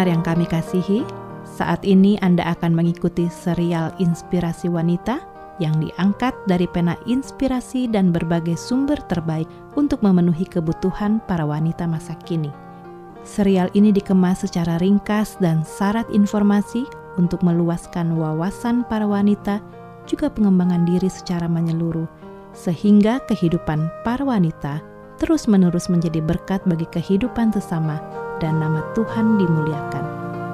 [0.00, 1.00] Pendengar yang kami kasihi,
[1.44, 5.20] saat ini Anda akan mengikuti serial Inspirasi Wanita
[5.60, 9.44] yang diangkat dari pena inspirasi dan berbagai sumber terbaik
[9.76, 12.48] untuk memenuhi kebutuhan para wanita masa kini.
[13.28, 16.88] Serial ini dikemas secara ringkas dan syarat informasi
[17.20, 19.60] untuk meluaskan wawasan para wanita
[20.08, 22.08] juga pengembangan diri secara menyeluruh
[22.56, 24.80] sehingga kehidupan para wanita
[25.20, 28.00] terus-menerus menjadi berkat bagi kehidupan sesama
[28.40, 30.04] dan nama Tuhan dimuliakan.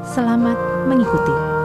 [0.03, 0.59] Selamat
[0.91, 1.56] mengikuti.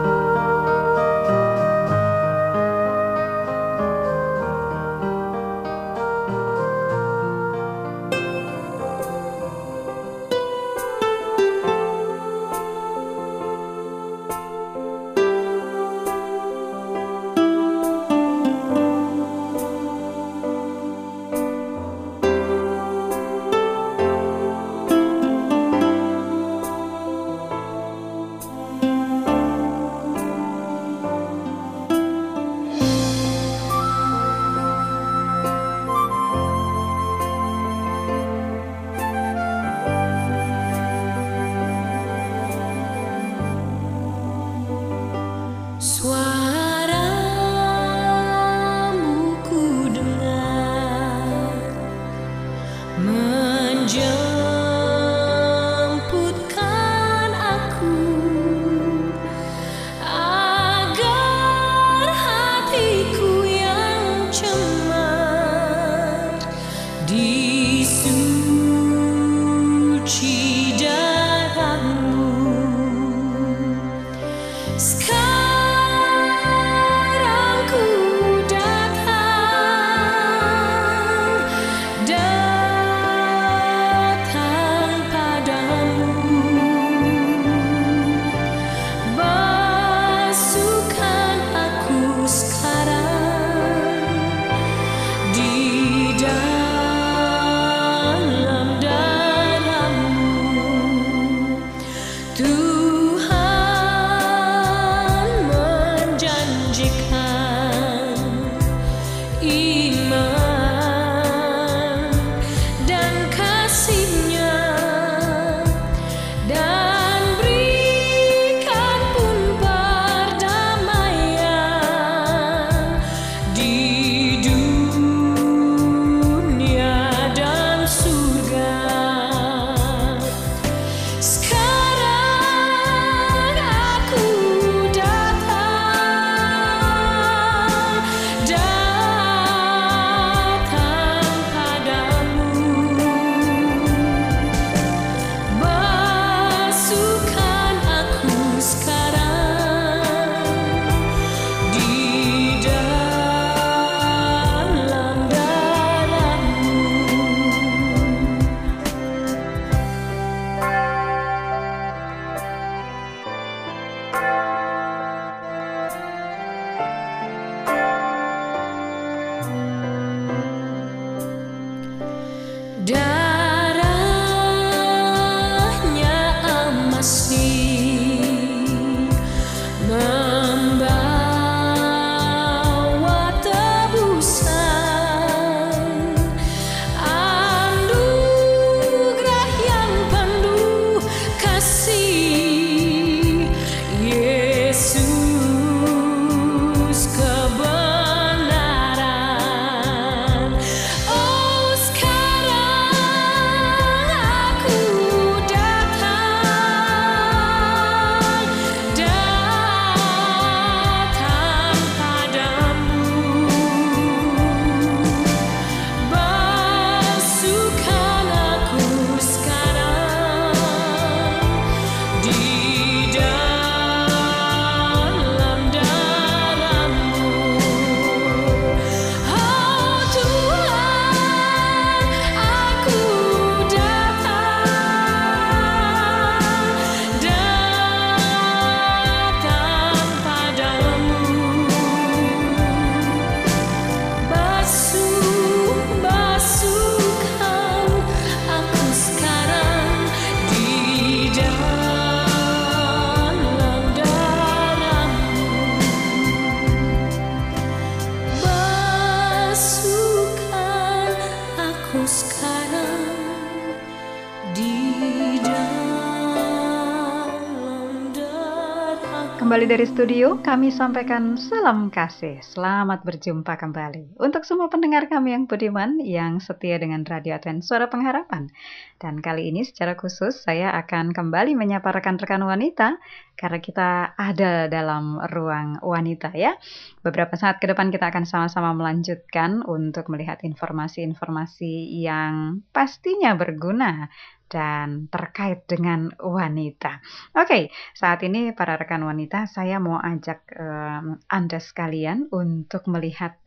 [269.62, 272.42] Kembali dari studio, kami sampaikan salam kasih.
[272.42, 277.86] Selamat berjumpa kembali untuk semua pendengar kami yang budiman, yang setia dengan Radio Advent Suara
[277.86, 278.50] Pengharapan.
[278.98, 282.98] Dan kali ini secara khusus saya akan kembali menyapa rekan-rekan wanita
[283.38, 286.58] karena kita ada dalam ruang wanita ya.
[287.06, 294.10] Beberapa saat ke depan kita akan sama-sama melanjutkan untuk melihat informasi-informasi yang pastinya berguna
[294.50, 297.00] dan terkait dengan wanita.
[297.34, 297.62] Oke, okay,
[297.96, 303.38] saat ini para rekan wanita, saya mau ajak um, Anda sekalian untuk melihat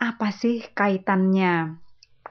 [0.00, 1.78] apa sih kaitannya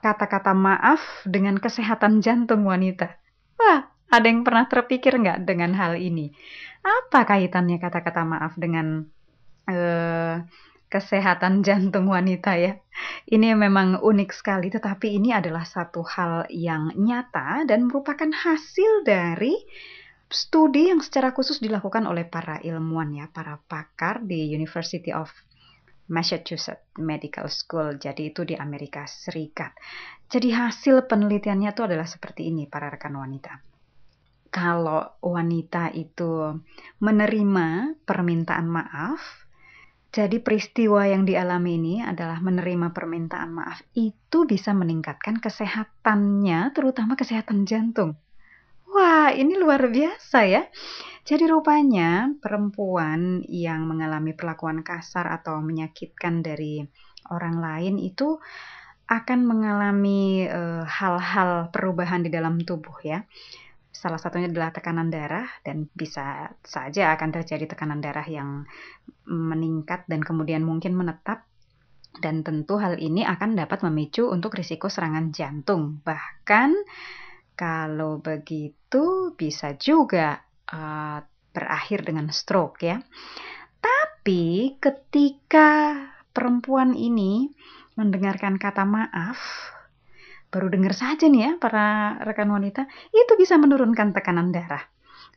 [0.04, 3.16] kata-kata maaf dengan kesehatan jantung wanita.
[3.56, 6.36] Wah, ada yang pernah terpikir nggak dengan hal ini?
[6.84, 9.08] Apa kaitannya kata-kata maaf dengan
[9.72, 10.44] uh,
[10.94, 12.78] kesehatan jantung wanita ya.
[13.26, 19.58] Ini memang unik sekali, tetapi ini adalah satu hal yang nyata dan merupakan hasil dari
[20.30, 25.34] studi yang secara khusus dilakukan oleh para ilmuwan ya, para pakar di University of
[26.14, 27.98] Massachusetts Medical School.
[27.98, 29.74] Jadi itu di Amerika Serikat.
[30.30, 33.58] Jadi hasil penelitiannya itu adalah seperti ini para rekan wanita.
[34.54, 36.54] Kalau wanita itu
[37.02, 39.50] menerima permintaan maaf,
[40.14, 47.66] jadi peristiwa yang dialami ini adalah menerima permintaan maaf itu bisa meningkatkan kesehatannya, terutama kesehatan
[47.66, 48.14] jantung.
[48.94, 50.70] Wah, ini luar biasa ya.
[51.26, 56.86] Jadi rupanya perempuan yang mengalami perlakuan kasar atau menyakitkan dari
[57.34, 58.38] orang lain itu
[59.10, 63.26] akan mengalami eh, hal-hal uh, perubahan di dalam tubuh ya.
[63.94, 68.66] Salah satunya adalah tekanan darah dan bisa saja akan terjadi tekanan darah yang
[69.30, 71.46] meningkat dan kemudian mungkin menetap
[72.18, 76.02] dan tentu hal ini akan dapat memicu untuk risiko serangan jantung.
[76.02, 76.74] Bahkan
[77.54, 80.42] kalau begitu bisa juga
[80.74, 81.22] uh,
[81.54, 82.98] berakhir dengan stroke ya.
[83.78, 86.02] Tapi ketika
[86.34, 87.54] perempuan ini
[87.94, 89.38] mendengarkan kata maaf
[90.54, 94.86] baru dengar saja nih ya para rekan wanita, itu bisa menurunkan tekanan darah.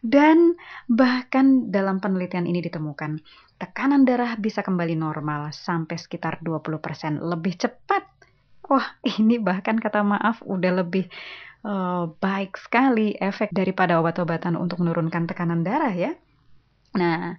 [0.04, 0.60] Dan
[0.92, 3.16] bahkan dalam penelitian ini ditemukan,
[3.56, 8.04] tekanan darah bisa kembali normal sampai sekitar 20% lebih cepat.
[8.68, 8.86] Wah,
[9.18, 11.08] ini bahkan kata maaf udah lebih
[11.64, 16.12] uh, baik sekali efek daripada obat-obatan untuk menurunkan tekanan darah ya.
[16.96, 17.34] Nah,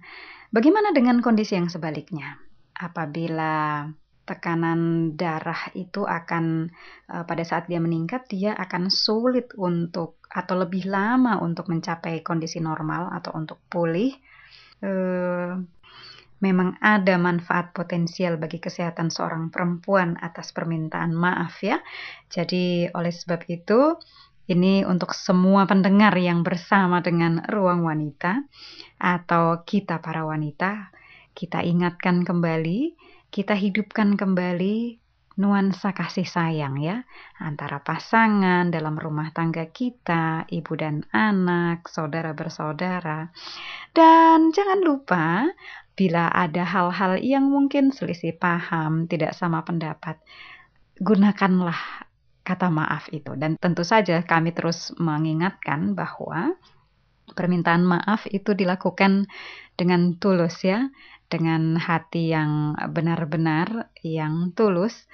[0.50, 2.42] bagaimana dengan kondisi yang sebaliknya?
[2.78, 3.86] Apabila
[4.28, 6.68] tekanan darah itu akan
[7.08, 12.60] uh, pada saat dia meningkat dia akan sulit untuk atau lebih lama untuk mencapai kondisi
[12.60, 14.12] normal atau untuk pulih.
[14.84, 15.56] Uh,
[16.38, 21.82] memang ada manfaat potensial bagi kesehatan seorang perempuan atas permintaan maaf ya.
[22.30, 23.98] Jadi oleh sebab itu
[24.48, 28.48] ini untuk semua pendengar yang bersama dengan ruang wanita
[28.96, 30.88] atau kita para wanita,
[31.36, 32.96] kita ingatkan kembali
[33.28, 34.96] kita hidupkan kembali
[35.38, 37.06] nuansa kasih sayang ya
[37.38, 43.30] antara pasangan dalam rumah tangga kita, ibu dan anak, saudara bersaudara.
[43.94, 45.46] Dan jangan lupa
[45.94, 50.18] bila ada hal-hal yang mungkin selisih paham, tidak sama pendapat,
[50.98, 52.06] gunakanlah
[52.42, 53.38] kata maaf itu.
[53.38, 56.58] Dan tentu saja kami terus mengingatkan bahwa
[57.36, 59.30] permintaan maaf itu dilakukan
[59.78, 60.90] dengan tulus ya
[61.28, 65.06] dengan hati yang benar-benar yang tulus.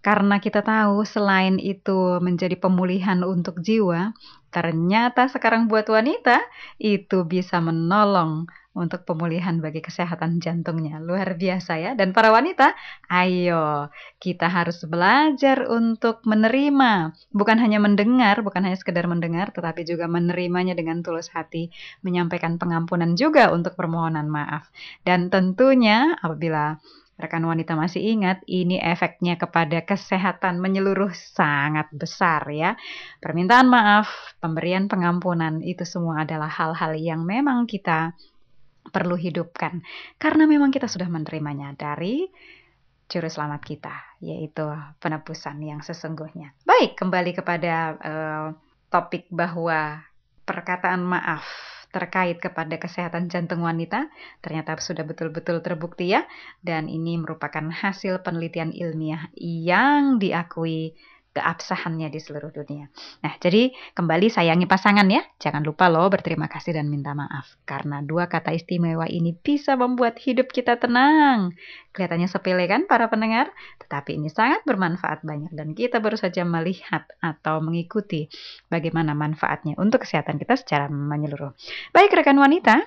[0.00, 4.16] Karena kita tahu selain itu menjadi pemulihan untuk jiwa,
[4.48, 6.40] ternyata sekarang buat wanita
[6.80, 8.48] itu bisa menolong
[8.80, 10.96] untuk pemulihan bagi kesehatan jantungnya.
[11.04, 11.92] Luar biasa ya.
[11.92, 12.72] Dan para wanita,
[13.12, 17.12] ayo kita harus belajar untuk menerima.
[17.36, 21.68] Bukan hanya mendengar, bukan hanya sekedar mendengar, tetapi juga menerimanya dengan tulus hati.
[22.00, 24.72] Menyampaikan pengampunan juga untuk permohonan maaf.
[25.04, 26.80] Dan tentunya apabila
[27.20, 32.80] rekan wanita masih ingat, ini efeknya kepada kesehatan menyeluruh sangat besar ya.
[33.20, 34.08] Permintaan maaf,
[34.40, 38.16] pemberian pengampunan, itu semua adalah hal-hal yang memang kita
[38.88, 39.84] perlu hidupkan
[40.16, 42.26] karena memang kita sudah menerimanya dari
[43.10, 44.64] juru selamat kita yaitu
[45.02, 46.54] penebusan yang sesungguhnya.
[46.62, 48.46] Baik, kembali kepada uh,
[48.88, 50.00] topik bahwa
[50.46, 51.42] perkataan maaf
[51.90, 54.06] terkait kepada kesehatan jantung wanita
[54.38, 56.22] ternyata sudah betul-betul terbukti ya
[56.62, 60.94] dan ini merupakan hasil penelitian ilmiah yang diakui
[61.30, 62.90] keabsahannya di seluruh dunia.
[63.22, 65.22] Nah, jadi kembali sayangi pasangan ya.
[65.38, 67.54] Jangan lupa loh berterima kasih dan minta maaf.
[67.62, 71.54] Karena dua kata istimewa ini bisa membuat hidup kita tenang.
[71.94, 73.54] Kelihatannya sepele kan para pendengar?
[73.78, 78.26] Tetapi ini sangat bermanfaat banyak dan kita baru saja melihat atau mengikuti
[78.66, 81.54] bagaimana manfaatnya untuk kesehatan kita secara menyeluruh.
[81.94, 82.86] Baik rekan wanita,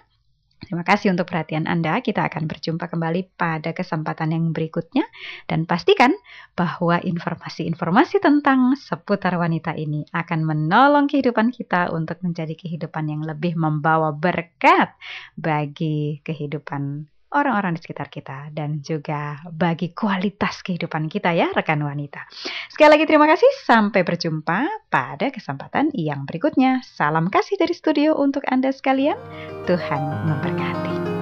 [0.64, 2.00] Terima kasih untuk perhatian Anda.
[2.00, 5.06] Kita akan berjumpa kembali pada kesempatan yang berikutnya.
[5.46, 6.12] Dan pastikan
[6.58, 13.54] bahwa informasi-informasi tentang seputar wanita ini akan menolong kehidupan kita untuk menjadi kehidupan yang lebih
[13.60, 14.96] membawa berkat
[15.38, 22.24] bagi kehidupan orang-orang di sekitar kita dan juga bagi kualitas kehidupan kita ya rekan wanita.
[22.70, 26.86] Sekali lagi terima kasih sampai berjumpa pada kesempatan yang berikutnya.
[26.86, 29.18] Salam kasih dari studio untuk Anda sekalian.
[29.66, 31.13] Tuhan memberkati.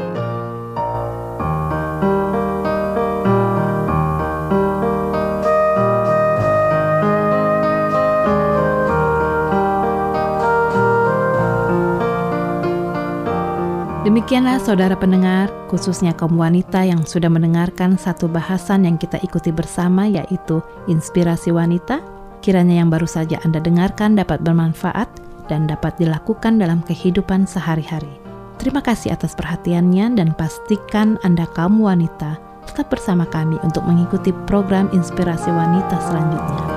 [14.21, 20.05] Demikianlah saudara pendengar, khususnya kaum wanita yang sudah mendengarkan satu bahasan yang kita ikuti bersama
[20.05, 22.05] yaitu inspirasi wanita.
[22.37, 25.09] Kiranya yang baru saja Anda dengarkan dapat bermanfaat
[25.49, 28.13] dan dapat dilakukan dalam kehidupan sehari-hari.
[28.61, 32.37] Terima kasih atas perhatiannya dan pastikan Anda kaum wanita
[32.69, 36.70] tetap bersama kami untuk mengikuti program inspirasi wanita selanjutnya.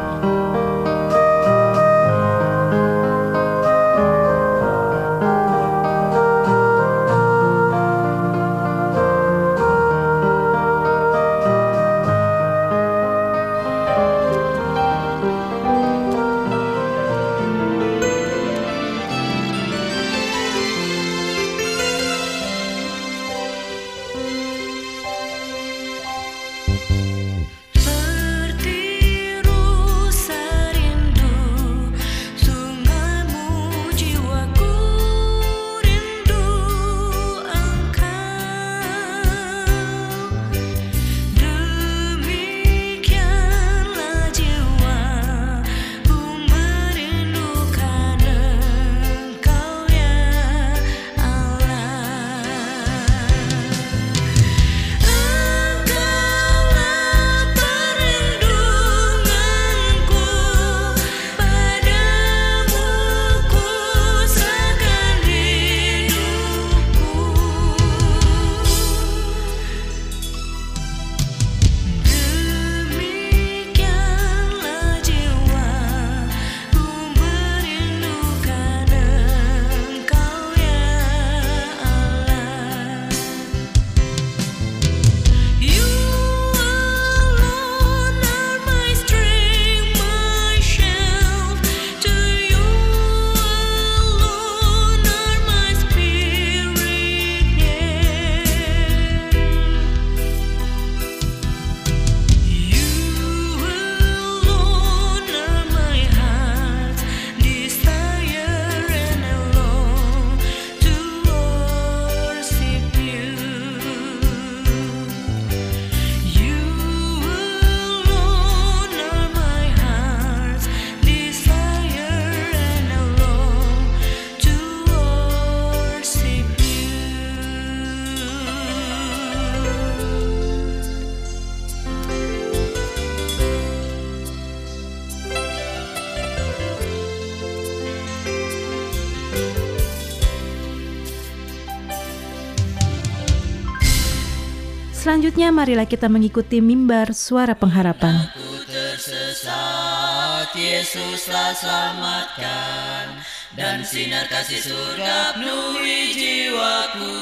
[145.34, 148.30] Selanjutnya marilah kita mengikuti mimbar suara pengharapan.
[148.30, 153.18] Aku tersesat, Yesuslah selamatkan
[153.58, 157.18] dan sinar kasih surga penuhi jiwaku.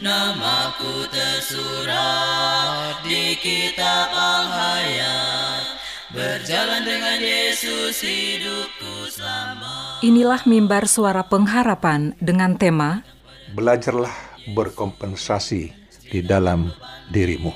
[0.00, 5.76] Namaku tersurat di kitab Al-Hayat
[6.08, 13.04] Berjalan dengan Yesus hidupku selama Inilah mimbar suara pengharapan dengan tema
[13.52, 15.72] Belajarlah berkompensasi
[16.10, 16.72] di dalam
[17.12, 17.52] dirimu.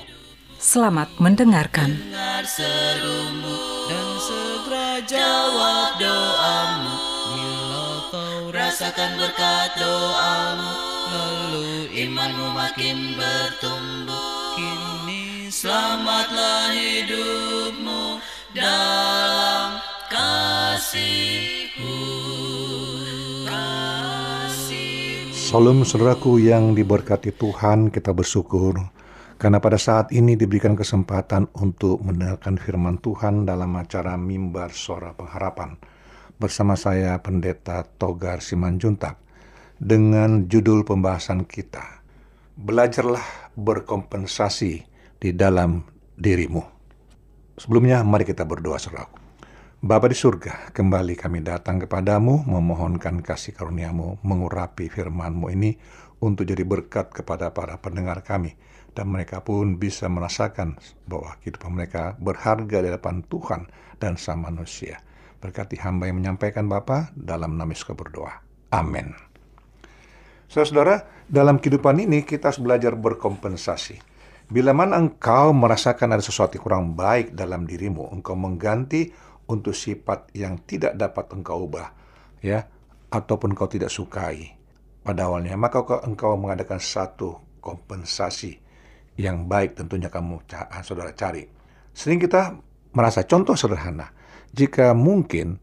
[0.55, 1.93] Selamat mendengarkan.
[1.93, 3.57] dengar serumu
[3.91, 6.95] dan segera jawab doamu
[7.35, 10.71] bila kau rasakan berkat doamu
[11.11, 18.17] lalu imanmu makin bertumbuh kini selamatlah hidupmu
[18.55, 19.77] dalam
[20.09, 20.23] kasihku
[21.75, 22.54] kasih
[25.45, 28.81] Salam saudaraku yang diberkati Tuhan, kita bersyukur
[29.37, 35.77] Karena pada saat ini diberikan kesempatan untuk mendengarkan firman Tuhan dalam acara Mimbar Suara Pengharapan
[36.41, 39.21] bersama saya Pendeta Togar Simanjuntak
[39.77, 42.01] dengan judul pembahasan kita
[42.57, 44.73] Belajarlah berkompensasi
[45.21, 45.85] di dalam
[46.17, 46.65] dirimu.
[47.53, 49.24] Sebelumnya mari kita berdoa saudaraku.
[49.85, 55.77] Bapa di surga, kembali kami datang kepadamu, memohonkan kasih karuniamu, mengurapi firmanmu ini
[56.25, 58.57] untuk jadi berkat kepada para pendengar kami.
[58.97, 63.69] Dan mereka pun bisa merasakan bahwa kehidupan mereka berharga di hadapan Tuhan
[64.01, 65.05] dan sama manusia.
[65.37, 68.41] Berkati hamba yang menyampaikan Bapa dalam nama Yesus berdoa.
[68.73, 69.13] Amin.
[70.49, 74.01] Saudara-saudara, dalam kehidupan ini kita harus belajar berkompensasi.
[74.49, 79.09] Bila mana engkau merasakan ada sesuatu yang kurang baik dalam dirimu, engkau mengganti
[79.45, 81.93] untuk sifat yang tidak dapat engkau ubah,
[82.41, 82.65] ya,
[83.13, 84.55] ataupun kau tidak sukai
[85.05, 88.57] pada awalnya, maka engkau mengadakan satu kompensasi
[89.15, 91.47] yang baik tentunya kamu ah, saudara cari.
[91.95, 92.57] Sering kita
[92.91, 94.11] merasa contoh sederhana,
[94.51, 95.61] jika mungkin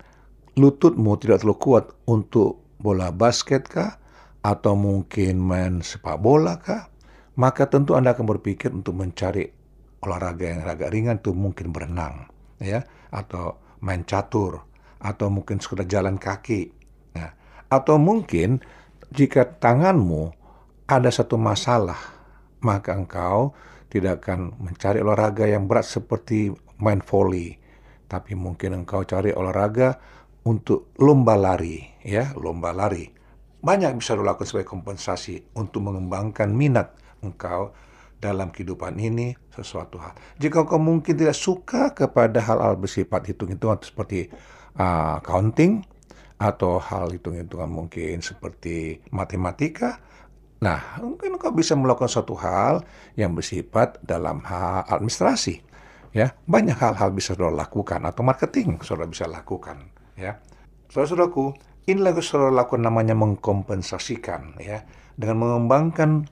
[0.56, 4.00] lututmu tidak terlalu kuat untuk bola basket kah,
[4.42, 6.90] atau mungkin main sepak bola kah,
[7.38, 9.46] maka tentu Anda akan berpikir untuk mencari
[10.02, 12.26] olahraga yang agak ringan itu mungkin berenang,
[12.58, 12.82] ya,
[13.14, 14.62] atau main catur,
[15.02, 16.70] atau mungkin sekedar jalan kaki.
[17.18, 17.34] Nah,
[17.66, 18.62] atau mungkin
[19.10, 20.32] jika tanganmu
[20.86, 21.98] ada satu masalah,
[22.62, 23.52] maka engkau
[23.90, 27.58] tidak akan mencari olahraga yang berat seperti main volley,
[28.08, 30.00] tapi mungkin engkau cari olahraga
[30.48, 33.10] untuk lomba lari, ya, lomba lari.
[33.62, 37.70] Banyak bisa dilakukan sebagai kompensasi untuk mengembangkan minat engkau
[38.22, 40.14] dalam kehidupan ini sesuatu hal.
[40.38, 44.30] Jika kau mungkin tidak suka kepada hal-hal bersifat hitung-hitungan seperti
[44.78, 45.82] uh, accounting
[46.38, 49.98] atau hal hitung-hitungan mungkin seperti matematika,
[50.62, 52.86] nah mungkin kau bisa melakukan suatu hal
[53.18, 55.58] yang bersifat dalam hal administrasi.
[56.12, 59.90] Ya, banyak hal-hal bisa saudara lakukan atau marketing saudara bisa lakukan.
[60.14, 60.38] Ya,
[60.92, 61.56] saudara-saudaraku,
[61.88, 64.84] inilah yang saudara lakukan namanya mengkompensasikan ya
[65.16, 66.28] dengan mengembangkan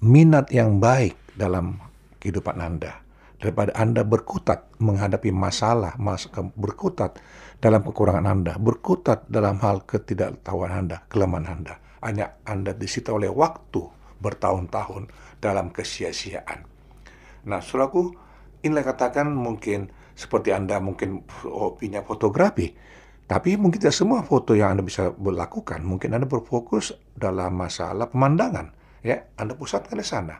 [0.00, 1.80] minat yang baik dalam
[2.20, 3.06] kehidupan Anda
[3.40, 7.20] daripada Anda berkutat menghadapi masalah, mas berkutat
[7.60, 11.74] dalam kekurangan Anda, berkutat dalam hal ketidaktahuan Anda, kelemahan Anda.
[12.00, 13.82] Hanya Anda disita oleh waktu
[14.20, 16.64] bertahun-tahun dalam kesia-siaan.
[17.46, 18.16] Nah, suraku,
[18.64, 22.72] inilah katakan mungkin seperti Anda mungkin hobinya fotografi,
[23.28, 25.84] tapi mungkin tidak semua foto yang Anda bisa lakukan.
[25.84, 28.72] Mungkin Anda berfokus dalam masalah pemandangan,
[29.06, 30.34] ya, Anda pusatkan di sana.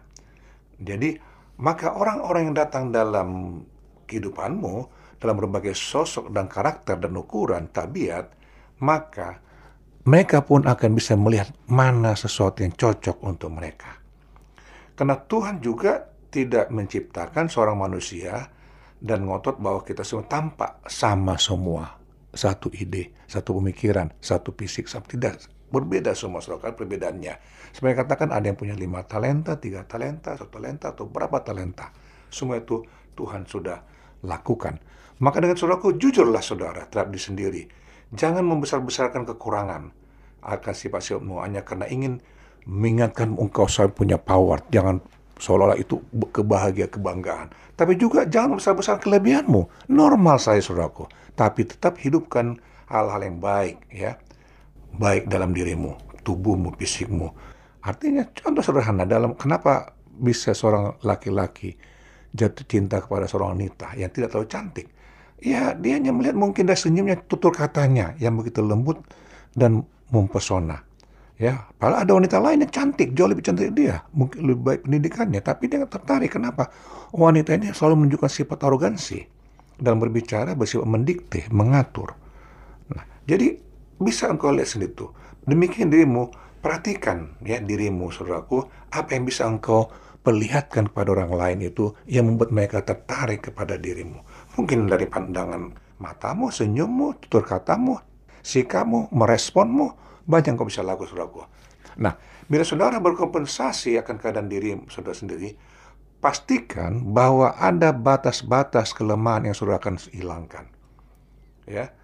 [0.77, 1.15] Jadi,
[1.63, 3.63] maka orang-orang yang datang dalam
[4.05, 4.75] kehidupanmu,
[5.23, 8.35] dalam berbagai sosok dan karakter dan ukuran tabiat,
[8.83, 9.41] maka
[10.07, 13.99] mereka pun akan bisa melihat mana sesuatu yang cocok untuk mereka.
[14.95, 18.53] Karena Tuhan juga tidak menciptakan seorang manusia
[19.01, 21.97] dan ngotot bahwa kita semua tampak sama semua.
[22.37, 27.35] Satu ide, satu pemikiran, satu fisik, sama tidak berbeda semua saudara perbedaannya.
[27.75, 31.91] Sebenarnya katakan ada yang punya lima talenta, tiga talenta, satu talenta, atau berapa talenta.
[32.31, 32.87] Semua itu
[33.19, 33.83] Tuhan sudah
[34.23, 34.79] lakukan.
[35.19, 37.63] Maka dengan saudaraku, jujurlah saudara terhadap diri sendiri.
[38.13, 39.83] Jangan membesar-besarkan kekurangan
[40.47, 42.23] akan sifat-sifatmu hanya karena ingin
[42.69, 44.63] mengingatkan engkau saya punya power.
[44.71, 45.03] Jangan
[45.41, 45.99] seolah-olah itu
[46.31, 47.49] kebahagiaan, kebanggaan.
[47.75, 49.91] Tapi juga jangan besar-besar kelebihanmu.
[49.91, 51.09] Normal saya saudaraku.
[51.35, 54.15] Tapi tetap hidupkan hal-hal yang baik ya
[54.97, 57.29] baik dalam dirimu, tubuhmu, fisikmu.
[57.87, 61.77] Artinya contoh sederhana dalam kenapa bisa seorang laki-laki
[62.35, 64.87] jatuh cinta kepada seorang wanita yang tidak terlalu cantik.
[65.41, 69.05] Ya, dia hanya melihat mungkin dari senyumnya, tutur katanya yang begitu lembut
[69.53, 70.81] dan mempesona.
[71.37, 75.41] Ya, padahal ada wanita lain yang cantik, jauh lebih cantik dia, mungkin lebih baik pendidikannya,
[75.45, 76.33] tapi dia tertarik.
[76.33, 76.73] Kenapa?
[77.13, 79.21] Wanita ini selalu menunjukkan sifat arogansi
[79.77, 82.17] dalam berbicara, bersifat mendikte, mengatur.
[82.89, 83.61] Nah, jadi
[84.01, 85.11] bisa engkau lihat sendiri tuh.
[85.47, 89.89] Demikian dirimu, perhatikan ya dirimu, saudaraku, apa yang bisa engkau
[90.27, 94.27] perlihatkan kepada orang lain itu yang membuat mereka tertarik kepada dirimu.
[94.59, 95.71] Mungkin dari pandangan
[96.03, 98.03] matamu, senyummu, tutur katamu,
[98.43, 99.95] sikapmu, meresponmu,
[100.27, 101.47] banyak kau bisa lakukan, saudaraku.
[102.03, 102.19] Nah,
[102.51, 105.55] bila saudara berkompensasi akan keadaan diri saudara sendiri,
[106.19, 110.67] pastikan bahwa ada batas-batas kelemahan yang saudara akan hilangkan.
[111.67, 111.95] Ya,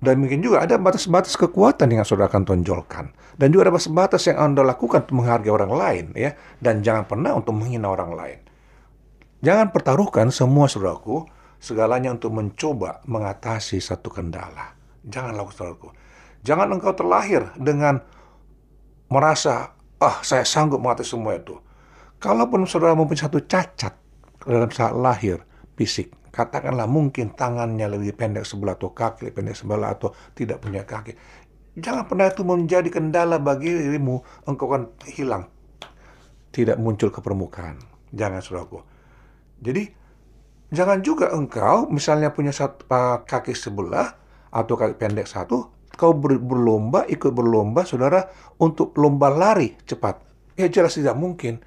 [0.00, 3.12] dan mungkin juga ada batas-batas kekuatan yang saudara akan tonjolkan.
[3.36, 6.04] Dan juga ada batas-batas yang Anda lakukan untuk menghargai orang lain.
[6.16, 6.32] ya.
[6.56, 8.38] Dan jangan pernah untuk menghina orang lain.
[9.44, 11.28] Jangan pertaruhkan semua saudaraku,
[11.60, 14.72] segalanya untuk mencoba mengatasi satu kendala.
[15.04, 15.88] Jangan lakukan saudaraku.
[16.48, 18.00] Jangan engkau terlahir dengan
[19.12, 21.60] merasa, ah saya sanggup mengatasi semua itu.
[22.16, 23.92] Kalaupun saudara mempunyai satu cacat
[24.48, 25.44] dalam saat lahir
[25.76, 30.86] fisik, katakanlah mungkin tangannya lebih pendek sebelah atau kaki lebih pendek sebelah atau tidak punya
[30.86, 31.14] kaki.
[31.78, 35.46] Jangan pernah itu menjadi kendala bagi dirimu, engkau akan hilang.
[36.50, 37.78] Tidak muncul ke permukaan.
[38.10, 38.82] Jangan saudaraku.
[39.62, 39.86] Jadi,
[40.74, 42.90] jangan juga engkau misalnya punya satu
[43.22, 44.18] kaki sebelah
[44.50, 48.26] atau kaki pendek satu, kau ber, berlomba, ikut berlomba, saudara,
[48.58, 50.26] untuk lomba lari cepat.
[50.58, 51.62] Ya jelas tidak mungkin.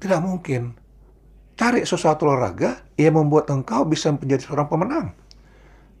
[0.00, 0.78] Tidak mungkin.
[1.58, 5.06] Cari sesuatu olahraga yang membuat engkau bisa menjadi seorang pemenang.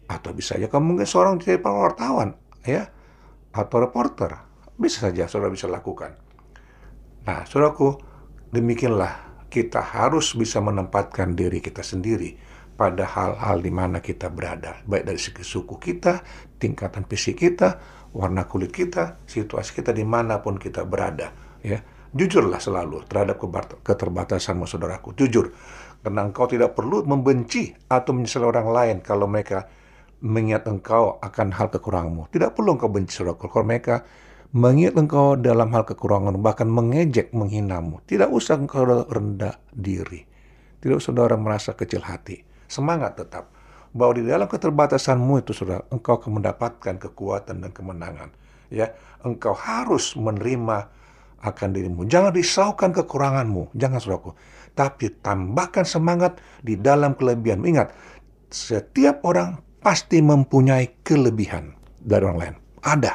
[0.06, 2.86] Atau bisa saja kamu mungkin seorang jadi wartawan, ya,
[3.50, 4.38] atau reporter.
[4.78, 6.14] Bisa saja saudara bisa lakukan.
[7.26, 7.98] Nah, saudaraku,
[8.54, 12.38] demikianlah kita harus bisa menempatkan diri kita sendiri
[12.78, 16.22] pada hal-hal di mana kita berada, baik dari segi suku kita,
[16.62, 17.82] tingkatan fisik kita,
[18.14, 21.34] warna kulit kita, situasi kita di mana pun kita berada.
[21.66, 21.82] Ya,
[22.14, 23.40] jujurlah selalu terhadap
[23.84, 25.16] keterbatasanmu, saudaraku.
[25.16, 25.52] Jujur,
[26.00, 29.68] karena engkau tidak perlu membenci atau menyesal orang lain kalau mereka
[30.24, 32.30] mengingat engkau akan hal kekuranganmu.
[32.32, 33.50] Tidak perlu engkau benci, saudaraku.
[33.50, 34.06] Kalau mereka
[34.54, 38.00] mengingat engkau dalam hal kekurangan, bahkan mengejek, menghinamu.
[38.08, 40.24] Tidak usah engkau rendah diri.
[40.78, 43.50] Tidak usah saudara merasa kecil hati semangat tetap
[43.96, 48.30] bahwa di dalam keterbatasanmu itu sudah engkau akan mendapatkan kekuatan dan kemenangan.
[48.68, 48.92] Ya,
[49.24, 50.92] engkau harus menerima
[51.42, 52.06] akan dirimu.
[52.06, 54.34] Jangan risaukan kekuranganmu, jangan saudaraku.
[54.74, 57.62] Tapi tambahkan semangat di dalam kelebihan.
[57.62, 57.90] Ingat,
[58.50, 62.54] setiap orang pasti mempunyai kelebihan dari orang lain.
[62.82, 63.14] Ada.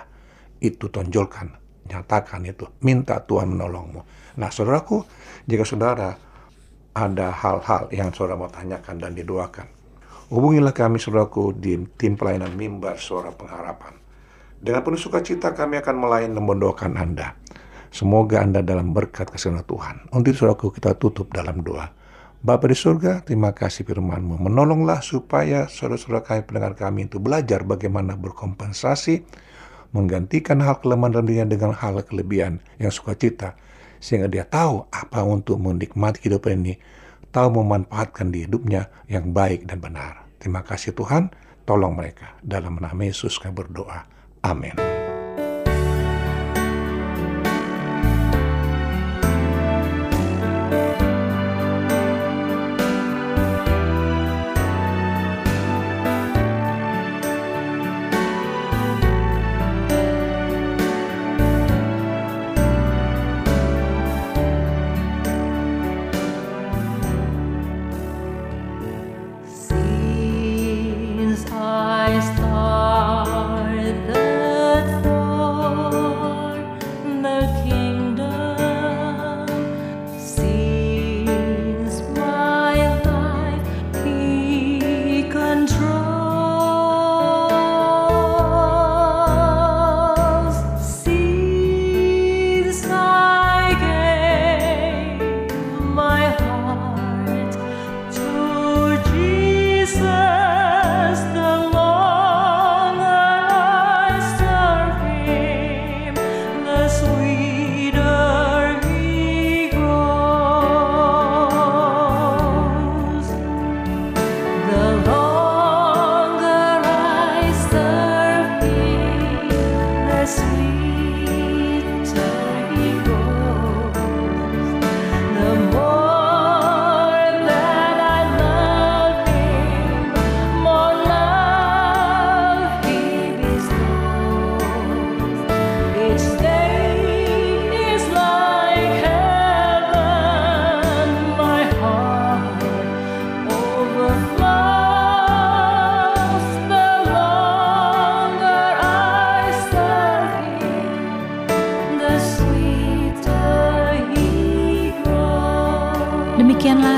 [0.64, 1.52] Itu tonjolkan,
[1.92, 2.68] nyatakan itu.
[2.84, 4.02] Minta Tuhan menolongmu.
[4.40, 5.04] Nah, saudaraku,
[5.44, 6.16] jika saudara
[6.94, 9.68] ada hal-hal yang saudara mau tanyakan dan didoakan,
[10.32, 14.00] hubungilah kami saudaraku di tim pelayanan mimbar suara pengharapan.
[14.64, 17.36] Dengan penuh sukacita kami akan melayani dan mendoakan Anda.
[17.94, 20.10] Semoga Anda dalam berkat kasih Tuhan.
[20.10, 21.94] Untuk saudaraku kita tutup dalam doa.
[22.42, 24.36] Bapa di surga, terima kasih firman-Mu.
[24.36, 29.24] Menolonglah supaya saudara-saudara kami pendengar kami itu belajar bagaimana berkompensasi,
[29.94, 33.56] menggantikan hal kelemahan dan dunia dengan hal kelebihan yang sukacita
[34.04, 36.76] sehingga dia tahu apa untuk menikmati kehidupan ini,
[37.32, 40.28] tahu memanfaatkan di hidupnya yang baik dan benar.
[40.42, 41.32] Terima kasih Tuhan,
[41.64, 42.36] tolong mereka.
[42.44, 44.04] Dalam nama Yesus kami berdoa.
[44.44, 45.03] Amin.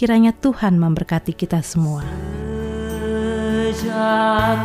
[0.00, 2.00] Kiranya Tuhan memberkati kita semua.
[3.76, 4.64] Sejak